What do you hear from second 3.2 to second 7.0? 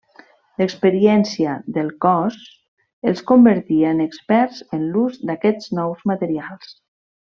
convertia en experts en l'ús d'aquests nous materials.